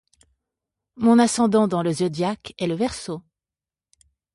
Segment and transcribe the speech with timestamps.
[0.95, 3.21] Mon ascendant dans le zodiaque est le Verseau.